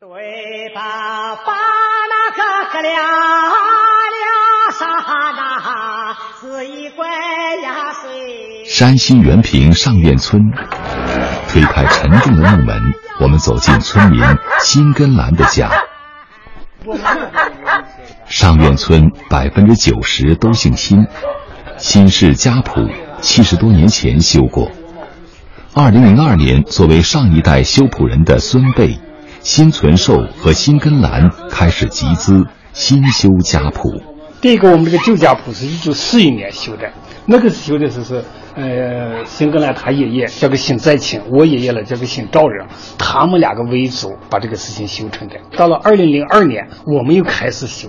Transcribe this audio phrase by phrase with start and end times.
[0.00, 0.08] 对
[0.76, 1.34] 吧？
[1.44, 4.86] 把那个个亮亮啥
[5.36, 7.08] 那是一怪
[7.56, 8.64] 呀谁？
[8.64, 10.40] 山西原平上院村，
[11.48, 12.80] 推开沉重的木门，
[13.20, 14.22] 我们走进村民
[14.60, 15.68] 辛根兰的家。
[18.26, 21.08] 上院村百分之九十都姓辛，
[21.76, 22.88] 辛氏家谱
[23.20, 24.70] 七十多年前修过。
[25.74, 29.00] 二零零二年，作为上一代修谱人的孙辈。
[29.48, 33.90] 辛存寿和新根兰开始集资新修家谱。
[34.42, 36.92] 第一个，我们这个旧家谱是一九四一年修的，
[37.24, 38.22] 那个修的是是
[38.54, 42.66] 呃新根兰他爷爷叫个姓在清，我爷爷呢叫个姓赵仁，
[42.98, 45.36] 他们两个为主把这个事情修成的。
[45.56, 47.88] 到了二零零二年，我们又开始修。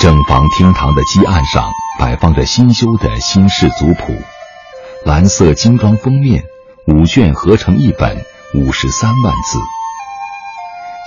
[0.00, 4.14] 正房厅堂的基案上摆放着新修的新式族谱，
[5.04, 6.42] 蓝色精装封面。
[6.88, 9.60] 五卷合成一本，五十三万字。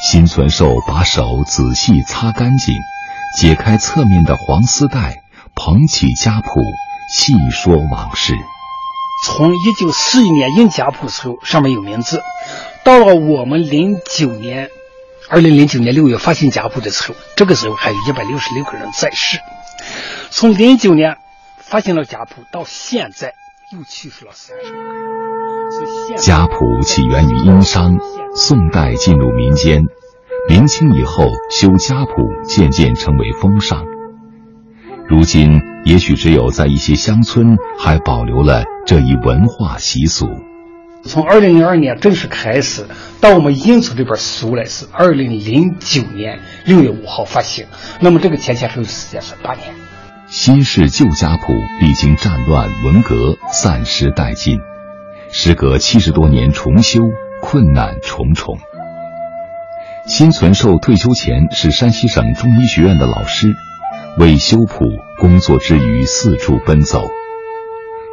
[0.10, 2.76] 辛存寿把手仔细擦干净，
[3.38, 5.24] 解开侧面的黄丝带，
[5.54, 6.62] 捧起家谱，
[7.14, 8.34] 细说往事。
[9.26, 12.20] 从一九四一年印家谱的时候，上面有名字；
[12.86, 14.70] 到了我们零九年，
[15.30, 19.40] 二零零九年六月发行家谱的时候，这个时候还有一百六十六个人在世。
[20.30, 21.18] 从零九年
[21.58, 23.34] 发行了家谱到现在，
[23.74, 25.05] 又去世了三十个。
[26.18, 27.98] 家谱起源于殷商，
[28.36, 29.84] 宋代进入民间，
[30.48, 32.12] 明清以后修家谱
[32.44, 33.86] 渐渐成为风尚。
[35.08, 40.28] 如今也许只有在一些乡村还保留了这一文化习俗。
[41.04, 42.86] 从二零零二年正式开始，
[43.22, 47.66] 到我们印出这本书来是二零零九年六月五号发行，
[48.00, 49.74] 那么这个前前后后时间是八年。
[50.28, 54.60] 新式旧家谱历经战乱、文革，散失殆尽。
[55.38, 57.02] 时隔七十多年重修，
[57.42, 58.58] 困难重重。
[60.08, 63.54] 辛存寿退休前是山西省中医学院的老师，
[64.18, 64.86] 为修谱
[65.20, 67.04] 工作之余四处奔走。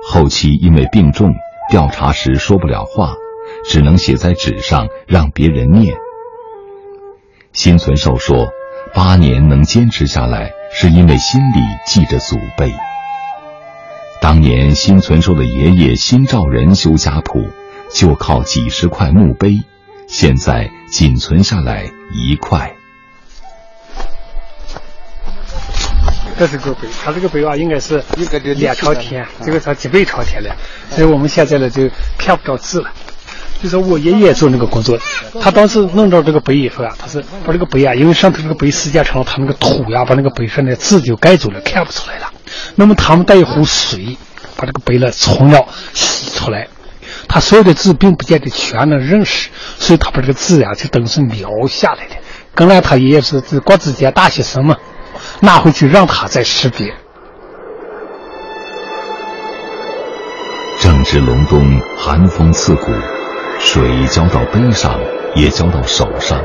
[0.05, 1.33] 后期因为病重，
[1.71, 3.15] 调查时说不了话，
[3.65, 5.95] 只能写在纸上让别人念。
[7.53, 8.49] 辛存寿说
[8.93, 12.75] ：“八年能坚持下来，是因为心里记着祖辈。”
[14.23, 17.51] 当年新存寿的爷爷新兆仁修家谱，
[17.93, 19.65] 就靠几十块墓碑，
[20.07, 22.73] 现在仅存下来一块。
[26.39, 30.55] 这是个碑，他这个碑啊，应该是一个两朝天，这个朝几辈朝天的，
[30.91, 32.93] 所以我们现在呢就看不着字了。
[33.63, 34.99] 就是我爷爷做那个工作，
[35.41, 42.27] 他当时弄到这个碑以后啊，他是把这个碑啊，因为上头这个碑时间长了，他那个土呀把那个碑上的字就盖住了，看不出来了。
[42.75, 44.17] 那么他们带一壶水，
[44.57, 46.67] 把这个碑呢冲了洗出来。
[47.29, 49.49] 他所有的字并不见得全能认识，
[49.79, 52.17] 所以他把这个字呀就等于是描下来的。
[52.55, 54.77] 跟来他爷爷是是国子监大学生嘛，
[55.41, 56.93] 拿回去让他再识别。
[60.81, 62.91] 正值隆冬，寒风刺骨，
[63.65, 65.01] 水浇到杯上，
[65.35, 66.43] 也浇到手上。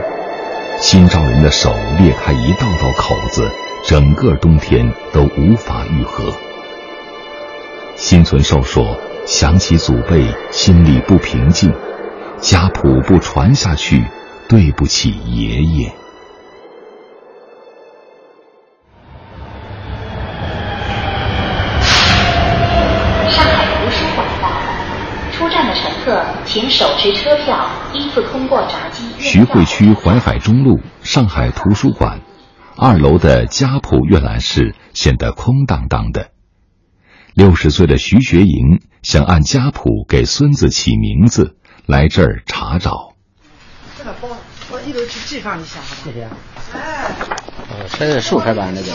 [0.79, 3.50] 新招人的手裂开一道道口子。
[3.85, 6.33] 整个冬天都无法愈合。
[7.95, 11.73] 新存寿说：“想起祖辈，心里不平静。
[12.41, 14.03] 家谱不传下去，
[14.49, 15.94] 对不起爷爷。”
[26.07, 29.03] 客请手持车票依次通过闸机。
[29.19, 32.22] 徐汇区淮海中路上海图书馆。
[32.78, 36.29] 二楼的家谱阅览室显得空荡荡的。
[37.34, 43.13] 六十岁的徐学营想按家谱给孙子起名字，来这儿查找。
[43.97, 44.29] 这个包，
[44.72, 46.29] 我一楼去寄放一下，谢谢。
[46.73, 47.12] 哎，
[48.00, 48.88] 这是竖排版那个。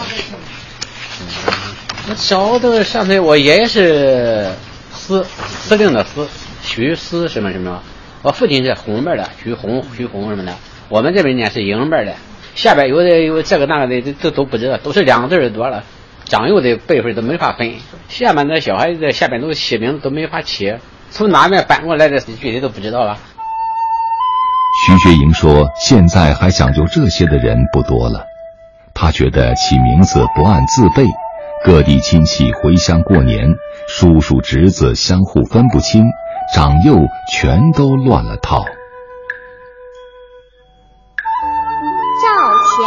[2.08, 4.54] 我小的想起我爷爷是
[4.94, 6.26] 司司令的司，
[6.62, 7.82] 徐思什么什么。
[8.22, 10.54] 我父亲是红辈的，徐红徐红什么的。
[10.88, 12.14] 我们这边呢是迎边的。
[12.54, 15.84] 下边有的有这个那个的，都都不知道，都是两个字多了，
[16.24, 17.74] 长幼的辈分都没法分。
[18.08, 20.74] 下面的小孩子下边都起名字都没法起，
[21.10, 23.18] 从哪面搬过来的具体都不知道了。
[24.86, 28.24] 徐学营说：“现在还讲究这些的人不多了。
[28.94, 31.06] 他觉得起名字不按字辈，
[31.64, 33.54] 各地亲戚回乡过年，
[33.88, 36.04] 叔叔侄子相互分不清，
[36.54, 36.96] 长幼
[37.30, 38.64] 全都乱了套。”
[42.22, 42.28] 赵
[42.68, 42.78] 钱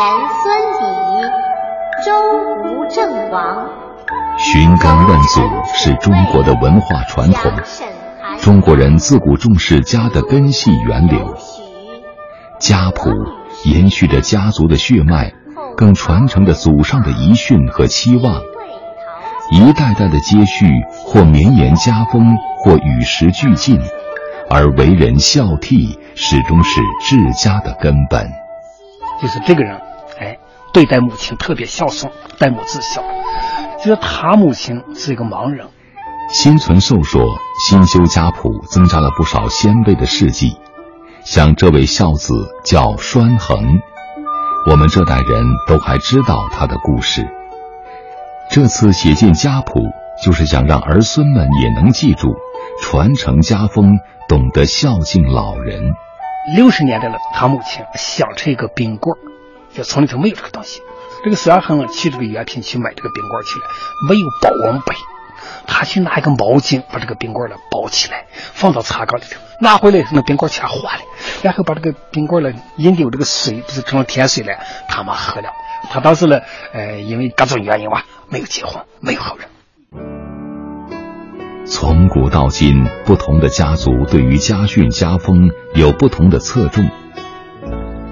[0.43, 0.45] 孙
[0.81, 0.85] 李，
[2.05, 2.07] 周
[2.63, 3.69] 吴郑王。
[4.37, 5.41] 寻根问祖
[5.73, 7.51] 是中国的文化传统。
[8.41, 11.35] 中国人自古重视家的根系源流，
[12.59, 13.09] 家谱
[13.63, 15.33] 延续着家族的血脉，
[15.77, 18.41] 更传承着祖上的遗训和期望。
[19.51, 20.65] 一代代的接续，
[21.05, 23.79] 或绵延家风，或与时俱进，
[24.49, 28.27] 而为人孝悌始终是治家的根本。
[29.21, 29.79] 就是这个人，
[30.19, 30.37] 哎，
[30.73, 33.03] 对待母亲特别孝顺，待母至孝。
[33.77, 35.67] 就是他母亲是一个盲人。
[36.31, 37.21] 心存寿说
[37.69, 40.57] ：“新修家谱，增加了不少先辈的事迹，
[41.23, 42.33] 像这位孝子
[42.63, 43.79] 叫栓恒，
[44.69, 47.27] 我们这代人都还知道他的故事。”
[48.55, 49.81] 这次写进家谱，
[50.23, 52.37] 就是想让儿孙们也能记住，
[52.81, 53.99] 传承家风，
[54.29, 55.91] 懂得孝敬老人。
[56.55, 59.19] 六十年代了，他母亲想吃一个冰棍儿，
[59.75, 60.81] 就村里头没有这个东西。
[61.25, 63.65] 这个孙二恒去这个原品去买这个冰棍去了，
[64.07, 64.95] 没有保温杯，
[65.67, 71.01] 他去拿一个毛巾把这个冰棍儿呢包起来，放到茶缸里头，拿回来那冰棍全化了，
[71.43, 74.57] 然后把这个冰棍儿呢引丢这个水，不是成了甜水了，
[74.87, 75.49] 他妈喝了。
[75.89, 76.39] 他当时呢，
[76.73, 79.47] 呃，因为各种原因吧，没有结婚，没有后人。
[81.65, 86.89] 从古到今，不同的家族对于家训家风有不同的侧重。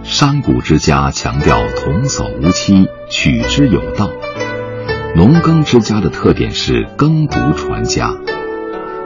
[0.04, 4.08] 山谷之家强调童叟无欺，取之有道；
[5.16, 8.14] 农耕之家的特点是耕读传家，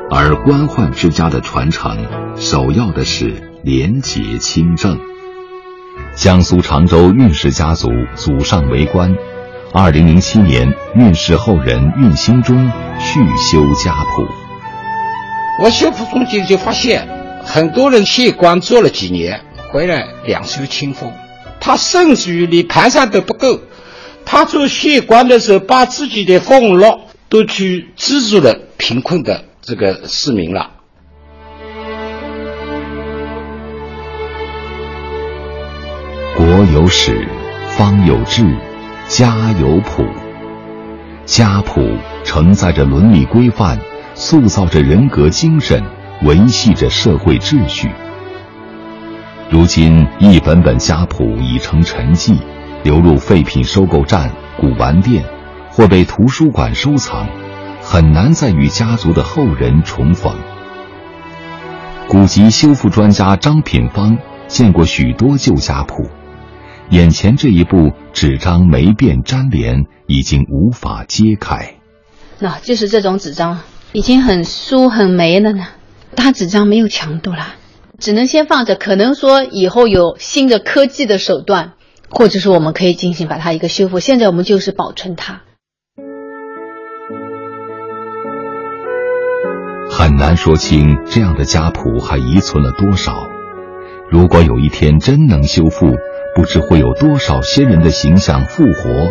[0.10, 4.98] 而官宦之家的传承首要的是廉洁清正。
[6.18, 9.16] 江苏常州运氏家族祖上为官，
[9.72, 14.26] 二零零七年，运氏后人运兴中续修家谱。
[15.64, 17.08] 我修谱中间就发现，
[17.46, 19.40] 很多人卸官做了几年，
[19.72, 21.14] 回来两袖清风，
[21.60, 23.60] 他甚至于连盘缠都不够。
[24.26, 30.72] 他做谢官的时候，把自己的俸禄都去资助了贫困的这个市民了。
[36.58, 37.24] 国有史，
[37.68, 38.44] 方有志，
[39.08, 40.04] 家有谱。
[41.24, 43.80] 家谱承载着伦理规范，
[44.16, 45.84] 塑造着人格精神，
[46.24, 47.92] 维系着社会秩序。
[49.52, 52.40] 如今，一本本家谱已成陈迹，
[52.82, 55.24] 流入废品收购站、古玩店，
[55.70, 57.28] 或被图书馆收藏，
[57.84, 60.34] 很难再与家族的后人重逢。
[62.08, 64.18] 古籍修复专家张品芳
[64.48, 66.10] 见过许多旧家谱。
[66.90, 71.76] 眼前这一部纸张霉变粘连，已经无法揭开。
[72.40, 73.60] 那就是这种纸张，
[73.92, 75.68] 已经很酥很霉了呢。
[76.16, 77.56] 它纸张没有强度了，
[78.00, 78.76] 只能先放着。
[78.76, 81.74] 可能说以后有新的科技的手段，
[82.10, 84.00] 或者说我们可以进行把它一个修复。
[84.00, 85.42] 现在我们就是保存它。
[89.90, 93.28] 很难说清这样的家谱还遗存了多少。
[94.10, 95.88] 如果有一天真能修复，
[96.38, 99.10] 不知会有多少先人的形象复活，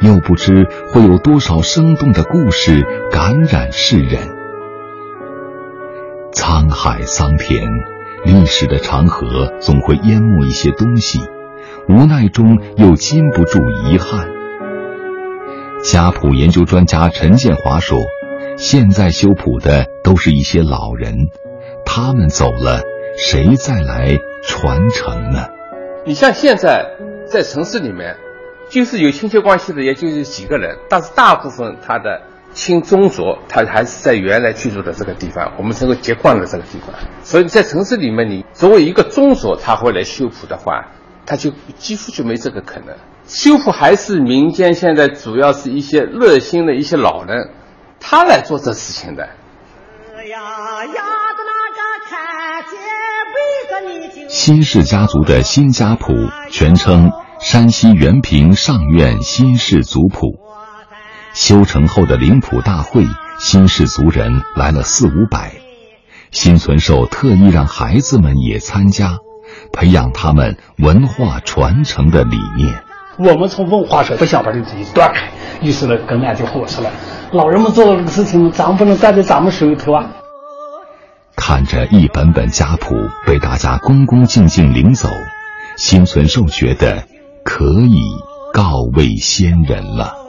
[0.00, 4.30] 又不知会有多少生动的故事感染世人。
[6.32, 7.68] 沧海桑田，
[8.24, 11.20] 历史的长河总会淹没一些东西，
[11.90, 14.30] 无奈中又禁不住遗憾。
[15.84, 17.98] 家谱研究专家陈建华说
[18.56, 21.28] ：“现在修谱的都是一些老人，
[21.84, 22.80] 他们走了，
[23.18, 25.48] 谁再来传承呢？”
[26.04, 26.84] 你像现在
[27.26, 28.16] 在城市里面，
[28.68, 32.20] 就是有亲戚关系的，也就是几个人，但是大部分他的
[32.52, 36.92] 亲宗族，他还是在原来居住的这个地方，我们称为结冠的这个地方。
[37.22, 40.88] 所以在城市里面，你作为一个宗族，他会来修谱的话，
[41.24, 42.96] 他就几乎就没这个可能。
[43.28, 47.50] 修复还是民间现在主要是一些热心的一些老人，
[48.00, 49.28] 他来做这事情的。
[54.28, 56.12] 新氏家族的新家谱，
[56.50, 60.26] 全称《山西原平上院新氏族谱》。
[61.32, 63.06] 修成后的灵谱大会，
[63.38, 65.52] 新氏族人来了四五百。
[66.30, 69.18] 新存寿特意让孩子们也参加，
[69.72, 72.82] 培养他们文化传承的理念。
[73.18, 76.90] 我们从文化上不想把这个东西断开，于是呢，跟俺就合适了。
[77.32, 80.10] 老人们做的这个事情，咱们不能担在咱们手里头啊。
[81.44, 82.94] 看着一本本家谱
[83.26, 85.08] 被大家恭恭敬敬领走，
[85.76, 87.08] 心存寿觉得
[87.44, 88.00] 可以
[88.54, 90.21] 告慰先人了。